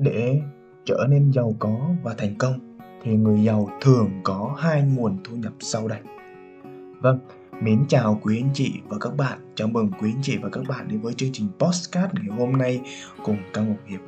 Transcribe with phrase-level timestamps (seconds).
[0.00, 0.40] để
[0.84, 5.36] trở nên giàu có và thành công thì người giàu thường có hai nguồn thu
[5.36, 6.00] nhập sau đây.
[7.00, 7.18] Vâng
[7.62, 9.38] Mến chào quý anh chị và các bạn.
[9.54, 12.52] Chào mừng quý anh chị và các bạn đến với chương trình Postcard ngày hôm
[12.52, 12.80] nay
[13.24, 14.00] cùng Cao Ngọc Hiệp.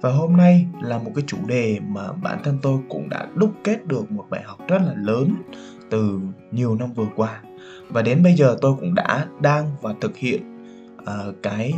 [0.00, 3.52] Và hôm nay là một cái chủ đề mà bản thân tôi cũng đã đúc
[3.64, 5.34] kết được một bài học rất là lớn
[5.90, 6.20] từ
[6.52, 7.42] nhiều năm vừa qua.
[7.88, 10.42] Và đến bây giờ tôi cũng đã đang và thực hiện
[11.02, 11.74] uh, cái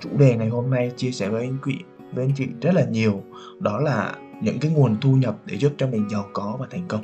[0.00, 1.78] chủ đề ngày hôm nay chia sẻ với anh quý
[2.12, 3.22] với anh chị rất là nhiều.
[3.58, 6.84] Đó là những cái nguồn thu nhập để giúp cho mình giàu có và thành
[6.88, 7.02] công.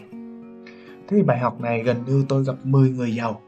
[1.09, 3.41] Thế thì bài học này gần như tôi gặp 10 người giàu.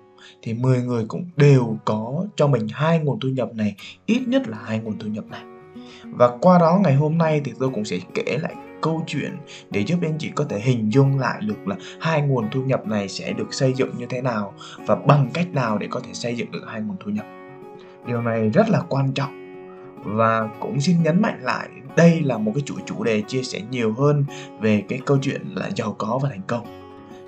[0.43, 3.77] Thì 10 người cũng đều có cho mình hai nguồn thu nhập này,
[4.07, 5.43] ít nhất là hai nguồn thu nhập này.
[6.05, 9.37] Và qua đó ngày hôm nay thì tôi cũng sẽ kể lại câu chuyện
[9.71, 12.87] để giúp anh chị có thể hình dung lại được là hai nguồn thu nhập
[12.87, 14.55] này sẽ được xây dựng như thế nào
[14.87, 17.27] và bằng cách nào để có thể xây dựng được hai nguồn thu nhập.
[18.07, 19.40] Điều này rất là quan trọng
[20.05, 23.61] và cũng xin nhấn mạnh lại, đây là một cái chuỗi chủ đề chia sẻ
[23.71, 24.25] nhiều hơn
[24.61, 26.67] về cái câu chuyện là giàu có và thành công.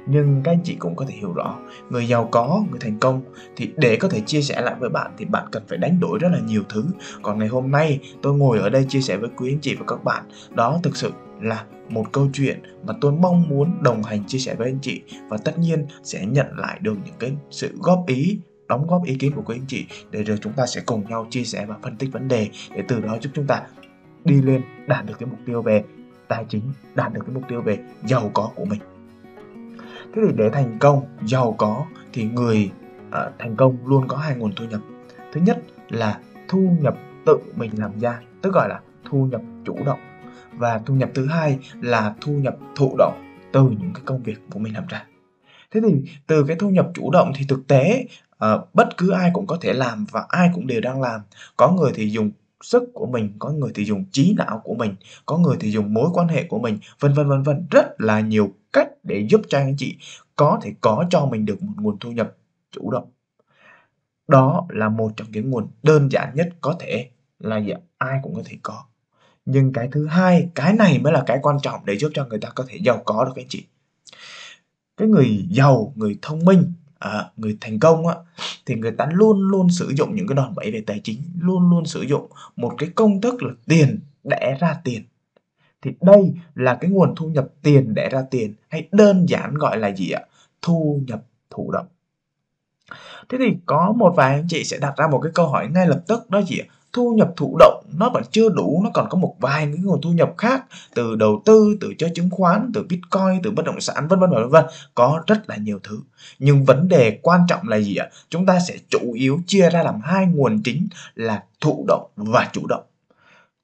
[0.07, 1.59] Nhưng các anh chị cũng có thể hiểu rõ,
[1.91, 3.23] người giàu có, người thành công
[3.57, 6.19] thì để có thể chia sẻ lại với bạn thì bạn cần phải đánh đổi
[6.19, 6.85] rất là nhiều thứ.
[7.23, 9.85] Còn ngày hôm nay, tôi ngồi ở đây chia sẻ với quý anh chị và
[9.89, 14.25] các bạn, đó thực sự là một câu chuyện mà tôi mong muốn đồng hành
[14.27, 17.75] chia sẻ với anh chị và tất nhiên sẽ nhận lại được những cái sự
[17.81, 18.39] góp ý
[18.73, 21.27] đóng góp ý kiến của quý anh chị để rồi chúng ta sẽ cùng nhau
[21.31, 23.63] chia sẻ và phân tích vấn đề để từ đó giúp chúng ta
[24.25, 25.85] đi lên đạt được cái mục tiêu về
[26.29, 26.63] tài chính
[26.95, 28.81] đạt được cái mục tiêu về giàu có của mình.
[30.15, 32.71] Thế thì để thành công giàu có thì người
[33.09, 34.81] uh, thành công luôn có hai nguồn thu nhập.
[35.33, 39.77] Thứ nhất là thu nhập tự mình làm ra tức gọi là thu nhập chủ
[39.87, 40.01] động.
[40.53, 44.39] Và thu nhập thứ hai là thu nhập thụ động từ những cái công việc
[44.51, 45.07] của mình làm ra.
[45.71, 48.07] Thế thì từ cái thu nhập chủ động thì thực tế
[48.43, 51.21] à, bất cứ ai cũng có thể làm và ai cũng đều đang làm.
[51.57, 54.95] Có người thì dùng sức của mình có người thì dùng trí não của mình
[55.27, 57.67] có người thì dùng mối quan hệ của mình vân vân vân vân.
[57.71, 59.97] Rất là nhiều cách để giúp cho anh chị
[60.37, 62.37] có thể có cho mình được một nguồn thu nhập
[62.71, 63.11] chủ động.
[64.29, 68.35] Đó là một trong những nguồn đơn giản nhất có thể là gì ai cũng
[68.35, 68.85] có thể có.
[69.45, 72.39] Nhưng cái thứ hai cái này mới là cái quan trọng để giúp cho người
[72.39, 73.67] ta có thể giàu có được anh chị.
[74.97, 76.73] Cái người giàu người thông minh
[77.03, 78.15] à, người thành công á
[78.67, 81.71] thì người ta luôn luôn sử dụng những cái đòn bẩy về tài chính luôn
[81.71, 85.03] luôn sử dụng một cái công thức là tiền đẻ ra tiền.
[85.83, 89.79] Thì đây là cái nguồn thu nhập tiền đẻ ra tiền hay đơn giản gọi
[89.79, 90.23] là gì ạ?
[90.63, 91.87] Thu nhập thụ động.
[93.29, 95.87] Thế thì có một vài anh chị sẽ đặt ra một cái câu hỏi ngay
[95.87, 96.67] lập tức đó gì ạ?
[96.93, 100.01] Thu nhập thụ động nó vẫn chưa đủ nó còn có một vài những nguồn
[100.01, 100.65] thu nhập khác
[100.95, 104.31] từ đầu tư từ chơi chứng khoán từ bitcoin từ bất động sản vân vân
[104.31, 104.65] vân vân.
[104.95, 106.01] Có rất là nhiều thứ.
[106.39, 108.09] Nhưng vấn đề quan trọng là gì ạ?
[108.29, 112.49] Chúng ta sẽ chủ yếu chia ra làm hai nguồn chính là thụ động và
[112.53, 112.83] chủ động.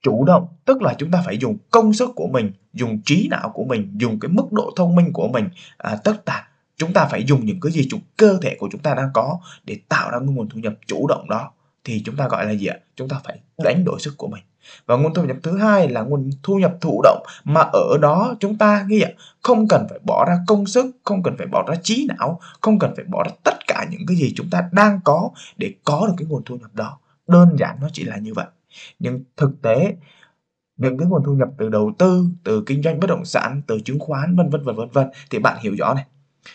[0.03, 3.51] Chủ động tức là chúng ta phải dùng công sức của mình dùng trí não
[3.55, 5.49] của mình dùng cái mức độ thông minh của mình.
[5.77, 8.81] À, tất cả chúng ta phải dùng những cái gì chủ cơ thể của chúng
[8.81, 11.51] ta đang có để tạo ra nguồn thu nhập chủ động đó
[11.89, 12.77] thì chúng ta gọi là gì ạ?
[12.97, 14.43] Chúng ta phải đánh đổi sức của mình.
[14.87, 18.37] Và nguồn thu nhập thứ hai là nguồn thu nhập thụ động mà ở đó
[18.41, 19.11] chúng ta nghĩ ạ,
[19.43, 22.79] không cần phải bỏ ra công sức, không cần phải bỏ ra trí não, không
[22.79, 26.07] cần phải bỏ ra tất cả những cái gì chúng ta đang có để có
[26.07, 26.99] được cái nguồn thu nhập đó.
[27.29, 28.47] Đơn giản nó chỉ là như vậy.
[28.99, 29.97] Nhưng thực tế,
[30.77, 33.81] những cái nguồn thu nhập từ đầu tư, từ kinh doanh bất động sản, từ
[33.81, 36.05] chứng khoán vân vân vân vân vân, thì bạn hiểu rõ này.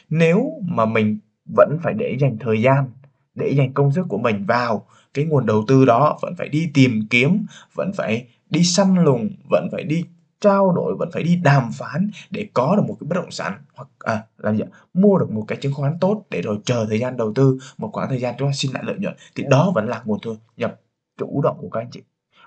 [0.10, 1.20] Nếu mà mình
[1.56, 2.92] vẫn phải để dành thời gian
[3.36, 4.86] để dành công sức của mình vào.
[5.14, 9.30] Cái nguồn đầu tư đó vẫn phải đi tìm kiếm, vẫn phải đi săn lùng,
[9.50, 10.04] vẫn phải đi
[10.42, 13.54] trao đổi, vẫn phải đi đàm phán để có được một cái bất động sản
[13.76, 17.00] hoặc à làm gì mua được một cái chứng khoán tốt để rồi chờ thời
[17.00, 19.16] gian đầu tư, một khoảng thời gian chúng ta xin lại lợi nhuận.
[19.36, 20.80] Thì đó vẫn là nguồn thu nhập
[21.18, 22.02] chủ động của các anh chị.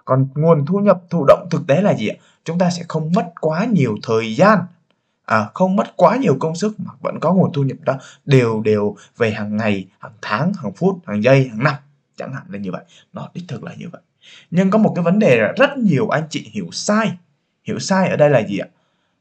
[0.04, 2.16] Còn nguồn thu nhập thụ động thực tế là gì ạ?
[2.44, 4.58] Chúng ta sẽ không mất quá nhiều thời gian
[5.26, 7.98] à, không mất quá nhiều công sức mà vẫn có nguồn thu nhập đó.
[8.24, 11.74] Đều đều về hàng ngày hàng tháng hàng phút hàng giây hàng năm.
[12.16, 12.84] Chẳng hạn là như vậy.
[13.12, 14.02] Nó đích thực là như vậy.
[14.50, 17.12] Nhưng có một cái vấn đề là rất nhiều anh chị hiểu sai.
[17.64, 18.68] Hiểu sai ở đây là gì ạ?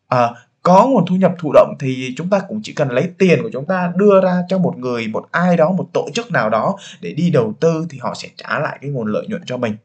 [0.07, 0.29] À,
[0.63, 3.49] có nguồn thu nhập thụ động thì chúng ta cũng chỉ cần lấy tiền của
[3.53, 6.77] chúng ta đưa ra cho một người một ai đó một tổ chức nào đó
[7.01, 9.75] để đi đầu tư thì họ sẽ trả lại cái nguồn lợi nhuận cho mình.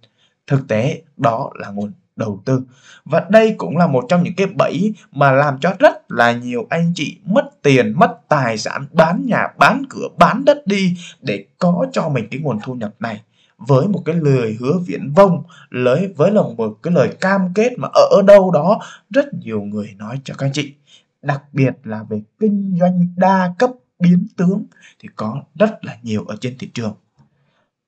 [0.46, 2.62] Thực tế đó là nguồn đầu tư.
[3.04, 6.66] Và đây cũng là một trong những cái bẫy mà làm cho rất là nhiều
[6.70, 11.44] anh chị mất tiền, mất tài sản, bán nhà, bán cửa, bán đất đi để
[11.58, 13.20] có cho mình cái nguồn thu nhập này.
[13.58, 17.72] Với một cái lời hứa viễn vông lấy với lòng một cái lời cam kết
[17.78, 18.80] mà ở đâu đó,
[19.10, 20.74] rất nhiều người nói cho các anh chị.
[21.22, 24.64] Đặc biệt là về kinh doanh đa cấp biến tướng
[24.98, 26.94] thì có rất là nhiều ở trên thị trường.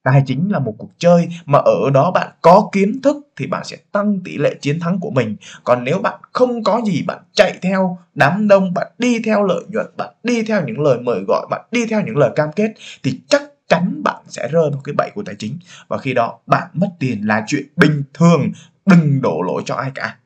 [0.03, 3.65] Tài chính là một cuộc chơi mà ở đó bạn có kiến thức thì bạn
[3.65, 5.37] sẽ tăng tỷ lệ chiến thắng của mình.
[5.65, 9.65] Còn nếu bạn không có gì, bạn chạy theo đám đông, bạn đi theo lợi
[9.69, 12.75] nhuận, bạn đi theo những lời mời gọi, bạn đi theo những lời cam kết
[13.03, 15.59] thì chắc chắn bạn sẽ rơi vào cái bẫy của tài chính.
[15.89, 18.51] Và khi đó bạn mất tiền là chuyện bình thường,
[18.87, 20.17] đừng đổ lỗi cho ai cả.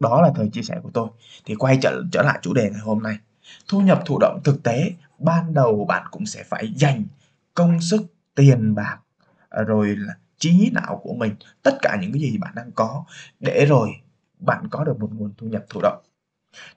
[0.00, 1.08] Đó là thời chia sẻ của tôi.
[1.44, 3.16] Thì quay trở trở lại chủ đề ngày hôm nay.
[3.68, 7.04] Thu nhập thụ động thực tế ban đầu bạn cũng sẽ phải dành
[7.54, 8.02] công sức
[8.36, 8.98] tiền bạc
[9.48, 13.04] ờ, rồi là trí não của mình tất cả những cái gì bạn đang có
[13.40, 13.88] để rồi
[14.38, 16.02] bạn có được một nguồn thu nhập thụ động.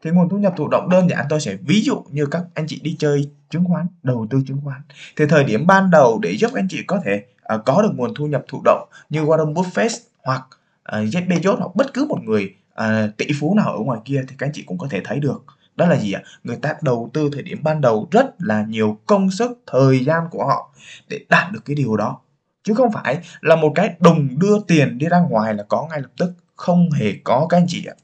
[0.02, 2.68] Thì nguồn thu nhập thụ động đơn giản tôi sẽ ví dụ như các anh
[2.68, 4.82] chị đi chơi chứng khoán đầu tư chứng khoán.
[5.16, 7.26] Thì thời điểm ban đầu để giúp anh chị có thể
[7.56, 11.58] uh, có được nguồn thu nhập thụ động như Warren Buffett hoặc uh, Jeff Bezos
[11.58, 14.54] hoặc bất cứ một người uh, tỷ phú nào ở ngoài kia thì các anh
[14.54, 15.44] chị cũng có thể thấy được
[15.80, 16.22] đó là gì ạ?
[16.44, 20.24] Người ta đầu tư thời điểm ban đầu rất là nhiều công sức, thời gian
[20.32, 20.74] của họ
[21.08, 22.20] để đạt được cái điều đó.
[22.64, 26.02] Chứ không phải là một cái đùng đưa tiền đi ra ngoài là có ngay
[26.02, 26.34] lập tức.
[26.56, 27.96] Không hề có, các anh chị ạ.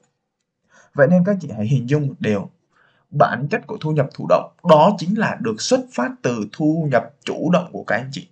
[0.94, 2.50] Vậy nên các anh chị hãy hình dung một điều.
[3.10, 6.88] Bản chất của thu nhập thụ động, đó chính là được xuất phát từ thu
[6.92, 8.28] nhập chủ động của các anh chị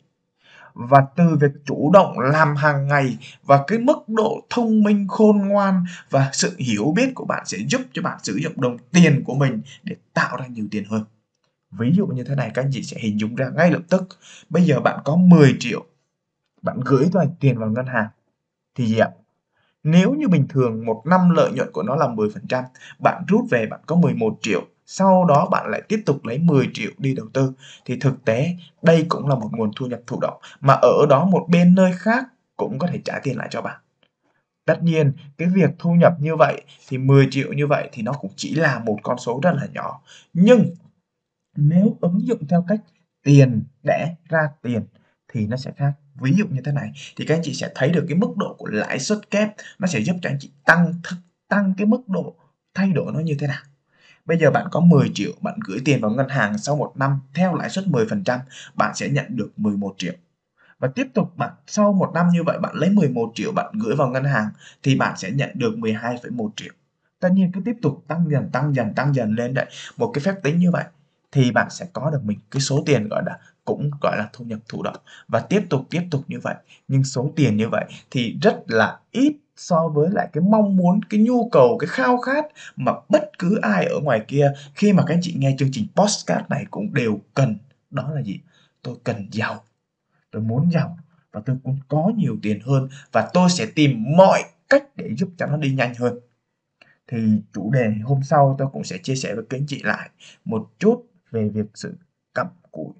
[0.73, 5.37] và từ việc chủ động làm hàng ngày và cái mức độ thông minh khôn
[5.37, 9.23] ngoan và sự hiểu biết của bạn sẽ giúp cho bạn sử dụng đồng tiền
[9.25, 11.03] của mình để tạo ra nhiều tiền hơn.
[11.71, 14.07] Ví dụ như thế này các anh chị sẽ hình dung ra ngay lập tức.
[14.49, 15.85] Bây giờ bạn có 10 triệu
[16.63, 18.07] bạn gửi toàn tiền vào ngân hàng.
[18.75, 19.09] Thì gì ạ?
[19.83, 22.63] Nếu như bình thường một năm lợi nhuận của nó là 10%,
[22.99, 26.69] bạn rút về bạn có 11 triệu sau đó bạn lại tiếp tục lấy 10
[26.73, 27.53] triệu đi đầu tư.
[27.85, 31.25] Thì thực tế, đây cũng là một nguồn thu nhập thụ động mà ở đó
[31.25, 32.25] một bên nơi khác
[32.57, 33.79] cũng có thể trả tiền lại cho bạn.
[34.65, 38.13] Tất nhiên, cái việc thu nhập như vậy thì 10 triệu như vậy thì nó
[38.13, 40.01] cũng chỉ là một con số rất là nhỏ.
[40.33, 40.75] Nhưng
[41.55, 42.79] nếu ứng dụng theo cách
[43.23, 44.83] tiền đẻ ra tiền
[45.33, 45.93] thì nó sẽ khác.
[46.15, 48.55] Ví dụ như thế này, thì các anh chị sẽ thấy được cái mức độ
[48.57, 49.49] của lãi suất kép,
[49.79, 50.93] nó sẽ giúp cho anh chị tăng
[51.47, 52.35] tăng cái mức độ
[52.73, 53.61] thay đổi nó như thế nào.
[54.25, 57.19] Bây giờ bạn có 10 triệu, bạn gửi tiền vào ngân hàng sau một năm
[57.33, 58.39] theo lãi suất 10%,
[58.75, 60.13] bạn sẽ nhận được 11 triệu.
[60.79, 63.95] Và tiếp tục bạn sau một năm như vậy bạn lấy 11 triệu bạn gửi
[63.95, 64.49] vào ngân hàng
[64.83, 66.73] thì bạn sẽ nhận được 12,1 triệu.
[67.19, 69.65] Tất nhiên cứ tiếp tục tăng dần tăng dần tăng dần lên đấy.
[69.97, 70.83] Một cái phép tính như vậy
[71.31, 74.45] thì bạn sẽ có được mình cái số tiền gọi là cũng, gọi là, thu
[74.45, 74.97] nhập thụ động.
[75.27, 76.55] Và tiếp tục tiếp tục như vậy.
[76.87, 81.03] Nhưng số tiền như vậy thì rất là ít so với lại cái mong muốn,
[81.03, 82.45] cái nhu cầu, cái khao khát
[82.75, 84.51] mà bất cứ ai ở ngoài kia.
[84.75, 87.57] Khi mà các anh chị nghe chương trình postcard này cũng đều cần,
[87.91, 88.39] đó là gì?
[88.81, 89.63] Tôi cần giàu.
[90.31, 90.97] Tôi muốn giàu
[91.31, 95.29] và tôi cũng có nhiều tiền hơn và tôi sẽ tìm mọi cách để giúp
[95.37, 96.19] cho nó đi nhanh hơn.
[97.07, 97.17] Thì
[97.53, 100.09] chủ đề hôm sau tôi cũng sẽ chia sẻ với các anh chị lại
[100.45, 101.95] một chút về việc sự
[102.33, 102.93] cặm cụi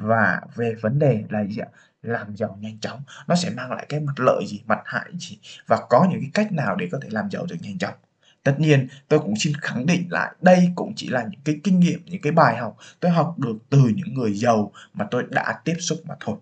[0.00, 1.68] và về vấn đề là gì ạ
[2.02, 5.38] làm giàu nhanh chóng nó sẽ mang lại cái mặt lợi gì, mặt hại gì,
[5.66, 7.94] và có những cái cách nào để có thể làm giàu được nhanh chóng
[8.42, 11.80] tất nhiên, tôi cũng xin khẳng định lại đây cũng chỉ là những cái kinh
[11.80, 15.60] nghiệm, những cái bài học tôi học được từ những người giàu mà tôi đã
[15.64, 16.36] tiếp xúc mà thôi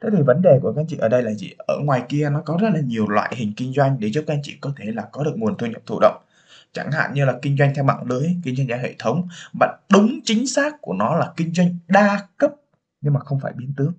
[0.00, 1.52] Thế thì vấn đề của các anh chị ở đây là gì?
[1.58, 4.34] Ở ngoài kia nó có rất là nhiều loại hình kinh doanh để giúp các
[4.34, 6.22] anh chị có thể là có được nguồn thu nhập thụ động.
[6.72, 9.28] Chẳng hạn như là kinh doanh theo mạng lưới, kinh doanh theo hệ thống.
[9.58, 12.50] Bạn đúng chính xác của nó là kinh doanh đa cấp
[13.00, 13.92] nhưng mà không phải biến tướng.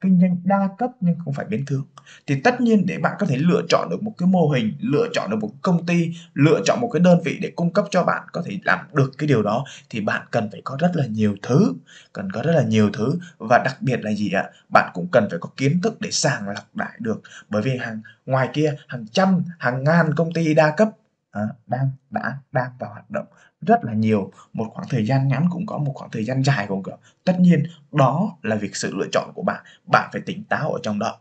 [0.00, 1.84] Kinh doanh đa cấp nhưng không phải biến tướng.
[2.26, 5.08] Thì tất nhiên để bạn có thể lựa chọn được một cái mô hình lựa
[5.12, 8.04] chọn được một công ty lựa chọn một cái đơn vị để cung cấp cho
[8.04, 11.06] bạn có thể làm được cái điều đó thì bạn cần phải có rất là
[11.06, 11.72] nhiều thứ
[12.12, 13.18] cần có rất là nhiều thứ.
[13.38, 14.44] Và đặc biệt là gì ạ?
[14.72, 17.22] Bạn cũng cần phải có kiến thức để sàng lọc đại được.
[17.48, 20.88] Bởi vì hàng ngoài kia hàng trăm hàng ngàn công ty đa cấp
[21.30, 23.26] à, đang đã đang vào hoạt động
[23.60, 24.32] rất là nhiều.
[24.52, 26.96] Một khoảng thời gian ngắn cũng có một khoảng thời gian dài cũng có.
[27.24, 29.64] Tất nhiên đó là việc sự lựa chọn của bạn.
[29.92, 31.18] Bạn phải tỉnh táo ở trong đó.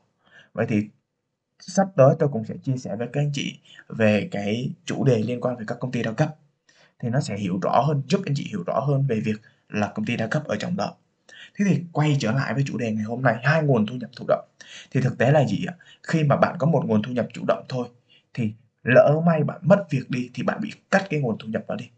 [0.54, 0.88] Vậy thì
[1.60, 5.20] sắp tới tôi cũng sẽ chia sẻ với các anh chị về cái chủ đề
[5.20, 6.36] liên quan về các công ty đa cấp.
[7.00, 9.92] Thì nó sẽ hiểu rõ hơn giúp anh chị hiểu rõ hơn về việc là
[9.96, 10.96] công ty đa cấp ở trong đó.
[11.56, 14.10] Thế thì quay trở lại với chủ đề ngày hôm nay hai nguồn thu nhập
[14.18, 14.48] thụ động.
[14.92, 15.74] Thì thực tế là gì ạ?
[16.04, 17.88] Khi mà bạn có một nguồn thu nhập chủ động thôi
[18.34, 21.64] thì lỡ may bạn mất việc đi thì bạn bị cắt cái nguồn thu nhập
[21.68, 21.90] đó đi.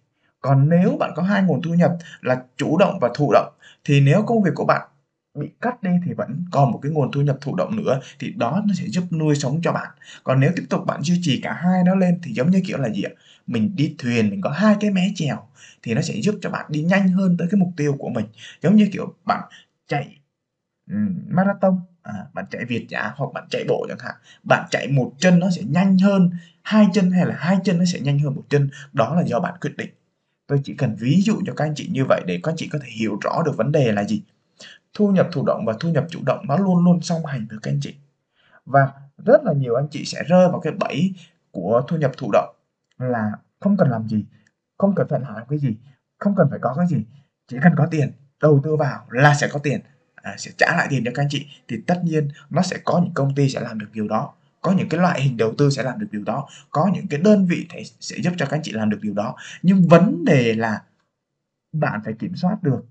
[0.41, 3.53] Còn nếu bạn có hai nguồn thu nhập là chủ động và thụ động
[3.85, 4.87] thì nếu công việc của bạn
[5.39, 8.33] bị cắt đi thì vẫn còn một cái nguồn thu nhập thụ động nữa thì
[8.37, 9.89] đó nó sẽ giúp nuôi sống cho bạn.
[10.23, 12.77] Còn nếu tiếp tục bạn duy trì cả hai đó lên thì giống như kiểu
[12.77, 13.11] là gì ạ?
[13.47, 15.37] Mình đi thuyền mình có hai cái mé chèo
[15.83, 18.25] thì nó sẽ giúp cho bạn đi nhanh hơn tới cái mục tiêu của mình.
[18.61, 19.43] Giống như kiểu bạn
[19.87, 20.17] chạy
[20.91, 24.15] um, marathon à, bạn chạy việt dã hoặc bạn chạy bộ chẳng hạn.
[24.43, 26.31] Bạn chạy một chân nó sẽ nhanh hơn
[26.61, 28.69] hai chân hay là hai chân nó sẽ nhanh hơn một chân.
[28.93, 29.89] Đó là do bạn quyết định.
[30.47, 32.69] Tôi chỉ cần ví dụ cho các anh chị như vậy để các anh chị
[32.71, 34.23] có thể hiểu rõ được vấn đề là gì.
[34.93, 37.59] Thu nhập thụ động và thu nhập chủ động nó luôn luôn song hành với
[37.61, 37.95] các anh chị.
[38.65, 38.91] Và
[39.25, 41.13] rất là nhiều anh chị sẽ rơi vào cái bẫy
[41.51, 42.55] của thu nhập thụ động
[42.97, 44.25] là không cần làm gì
[44.77, 45.77] không cần phải làm cái gì
[46.17, 47.05] không cần phải có cái gì
[47.47, 49.81] chỉ cần có tiền đầu tư vào là sẽ có tiền
[50.21, 53.01] à, sẽ trả lại tiền cho các anh chị thì tất nhiên nó sẽ có
[53.03, 54.33] những công ty sẽ làm được điều đó.
[54.61, 56.47] Có những cái loại hình đầu tư sẽ làm được điều đó.
[56.69, 59.13] Có những cái đơn vị thể sẽ giúp cho các anh chị làm được điều
[59.13, 59.35] đó.
[59.61, 60.81] Nhưng vấn đề là
[61.73, 62.85] bạn phải kiểm soát được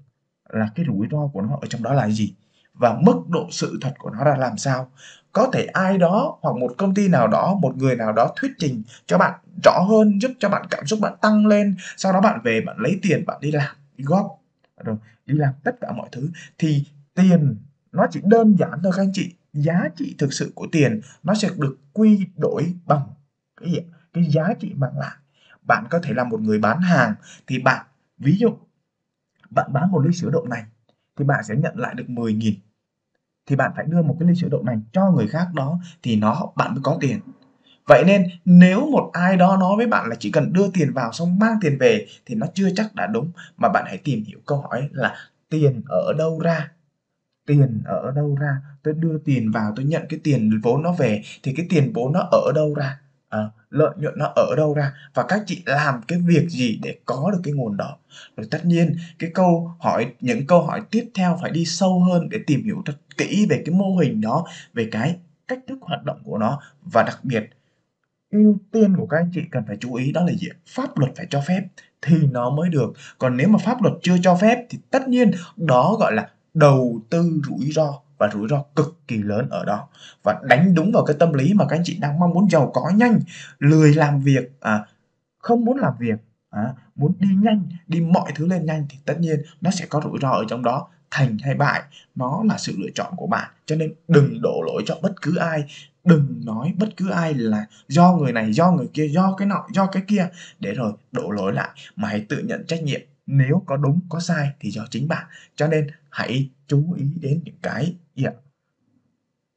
[0.48, 2.34] là cái rủi ro của nó ở trong đó là gì
[2.74, 4.90] và mức độ sự thật của nó ra làm sao.
[5.32, 8.52] Có thể ai đó hoặc một công ty nào đó một người nào đó thuyết
[8.58, 12.20] trình cho bạn rõ hơn giúp cho bạn cảm xúc bạn tăng lên sau đó
[12.20, 14.40] bạn về bạn lấy tiền bạn đi làm đi góp
[14.84, 14.96] rồi
[15.26, 17.56] đi làm tất cả mọi thứ thì tiền,
[17.92, 19.34] nó chỉ đơn giản thôi các anh chị.
[19.52, 23.08] Giá trị thực sự của tiền, nó sẽ được quy đổi bằng
[23.60, 23.78] cái gì
[24.12, 25.16] cái giá trị mang lại
[25.70, 27.14] bạn có thể là một người bán hàng
[27.46, 27.86] thì bạn,
[28.18, 28.50] ví dụ,
[29.50, 30.64] bạn bán một ly sữa đậu nành
[31.16, 32.54] thì bạn sẽ nhận lại được 10.000
[33.46, 36.16] thì bạn phải đưa một cái ly sữa đậu nành cho người khác đó thì
[36.16, 37.20] nó, bạn mới có tiền.
[37.86, 41.12] Vậy nên nếu một ai đó nói với bạn là chỉ cần đưa tiền vào
[41.12, 43.30] xong mang tiền về thì nó chưa chắc đã đúng.
[43.56, 45.16] Mà bạn hãy tìm hiểu câu hỏi là
[45.48, 46.70] tiền ở đâu ra?
[47.50, 48.56] Tiền ở đâu ra?
[48.82, 52.12] Tôi đưa tiền vào tôi nhận cái tiền vốn nó về thì cái tiền vốn
[52.12, 53.00] nó ở đâu ra?
[53.28, 54.92] À, lợi nhuận nó ở đâu ra?
[55.14, 57.96] Và các chị làm cái việc gì để có được cái nguồn đó?
[58.36, 62.28] Rồi tất nhiên cái câu hỏi những câu hỏi tiếp theo phải đi sâu hơn
[62.28, 65.16] để tìm hiểu thật kỹ về cái mô hình đó về cái
[65.48, 66.60] cách thức hoạt động của nó.
[66.82, 67.50] Và đặc biệt
[68.32, 71.12] ưu tiên của các anh chị cần phải chú ý đó là gì pháp luật
[71.16, 71.62] phải cho phép
[72.02, 72.92] thì nó mới được.
[73.18, 77.00] Còn nếu mà pháp luật chưa cho phép thì tất nhiên đó gọi là đầu
[77.10, 79.88] tư rủi ro và rủi ro cực kỳ lớn ở đó.
[80.22, 82.70] Và đánh đúng vào cái tâm lý mà các anh chị đang mong muốn giàu
[82.74, 83.20] có nhanh
[83.58, 84.84] lười làm việc à,
[85.38, 89.20] không muốn làm việc à, muốn đi nhanh đi mọi thứ lên nhanh thì tất
[89.20, 90.88] nhiên nó sẽ có rủi ro ở trong đó.
[91.10, 91.82] Thành hay bại
[92.14, 93.50] nó là sự lựa chọn của bạn.
[93.66, 95.64] Cho nên đừng đổ lỗi cho bất cứ ai.
[96.04, 99.66] Đừng nói bất cứ ai là do người này do người kia do cái nọ
[99.72, 100.28] do cái kia.
[100.60, 101.68] Để rồi đổ lỗi lại.
[101.96, 103.00] Mà hãy tự nhận trách nhiệm
[103.30, 105.26] nếu có đúng có sai thì do chính bạn.
[105.56, 108.34] Cho nên hãy chú ý đến những cái yeah,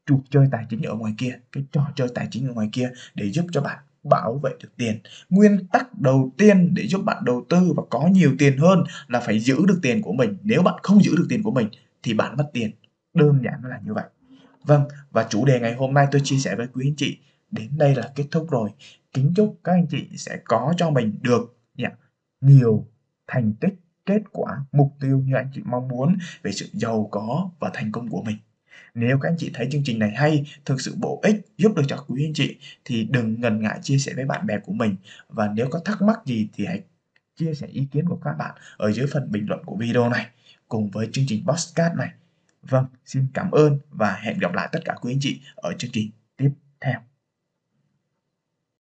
[0.06, 2.92] trò chơi tài chính ở ngoài kia cái trò chơi tài chính ở ngoài kia
[3.16, 5.00] để giúp cho bạn bảo vệ được tiền.
[5.30, 9.20] Nguyên tắc đầu tiên để giúp bạn đầu tư và có nhiều tiền hơn là
[9.20, 10.38] phải giữ được tiền của mình.
[10.44, 11.70] Nếu bạn không giữ được tiền của mình
[12.04, 12.72] thì bạn mất tiền.
[13.14, 14.06] Đơn giản là như vậy.
[14.64, 17.18] Vâng và chủ đề ngày hôm nay tôi chia sẻ với quý anh chị.
[17.52, 18.70] Đến đây là kết thúc rồi.
[19.14, 21.94] Kính chúc các anh chị sẽ có cho mình được yeah,
[22.42, 22.88] nhiều
[23.34, 23.74] thành tích,
[24.06, 27.92] kết quả, mục tiêu như anh chị mong muốn về sự giàu có và thành
[27.92, 28.38] công của mình.
[28.94, 31.84] Nếu các anh chị thấy chương trình này hay, thực sự bổ ích, giúp được
[31.88, 34.96] cho quý anh chị, thì đừng ngần ngại chia sẻ với bạn bè của mình.
[35.28, 36.82] Và nếu có thắc mắc gì thì hãy
[37.36, 40.28] chia sẻ ý kiến của các bạn ở dưới phần bình luận của video này
[40.68, 42.10] cùng với chương trình podcast này.
[42.62, 45.92] Vâng xin cảm ơn và hẹn gặp lại tất cả quý anh chị ở chương
[45.92, 46.50] trình tiếp
[46.82, 47.13] theo.